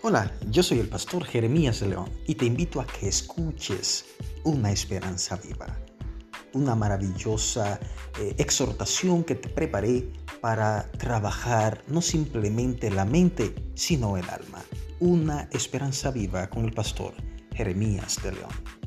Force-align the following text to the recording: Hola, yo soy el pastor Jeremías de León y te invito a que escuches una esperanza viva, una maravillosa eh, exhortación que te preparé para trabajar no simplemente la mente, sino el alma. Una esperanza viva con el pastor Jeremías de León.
Hola, 0.00 0.32
yo 0.48 0.62
soy 0.62 0.78
el 0.78 0.88
pastor 0.88 1.24
Jeremías 1.24 1.80
de 1.80 1.88
León 1.88 2.08
y 2.24 2.36
te 2.36 2.44
invito 2.44 2.80
a 2.80 2.86
que 2.86 3.08
escuches 3.08 4.04
una 4.44 4.70
esperanza 4.70 5.34
viva, 5.34 5.76
una 6.52 6.76
maravillosa 6.76 7.80
eh, 8.20 8.32
exhortación 8.38 9.24
que 9.24 9.34
te 9.34 9.48
preparé 9.48 10.08
para 10.40 10.88
trabajar 10.92 11.82
no 11.88 12.00
simplemente 12.00 12.92
la 12.92 13.04
mente, 13.04 13.52
sino 13.74 14.16
el 14.16 14.30
alma. 14.30 14.62
Una 15.00 15.48
esperanza 15.50 16.12
viva 16.12 16.48
con 16.48 16.64
el 16.64 16.72
pastor 16.72 17.14
Jeremías 17.52 18.22
de 18.22 18.32
León. 18.32 18.77